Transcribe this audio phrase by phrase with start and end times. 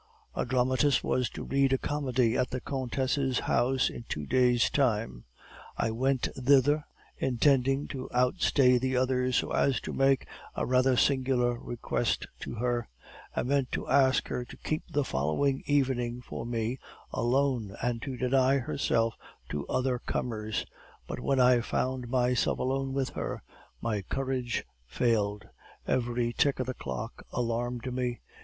[0.33, 5.25] "A dramatist was to read a comedy at the countess' house in two days' time;
[5.77, 6.85] I went thither,
[7.19, 10.25] intending to outstay the others, so as to make
[10.55, 12.87] a rather singular request to her;
[13.35, 16.79] I meant to ask her to keep the following evening for me
[17.13, 19.13] alone, and to deny herself
[19.49, 20.65] to other comers;
[21.05, 23.43] but when I found myself alone with her,
[23.81, 25.47] my courage failed.
[25.85, 28.19] Every tick of the clock alarmed me.